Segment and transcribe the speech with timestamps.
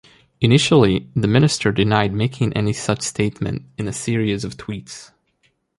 [0.41, 5.11] Initially the minister denied making any such statement in a series of tweets.